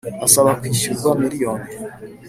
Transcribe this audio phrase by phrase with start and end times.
[0.25, 1.69] asaba kwishyurwa miliyoni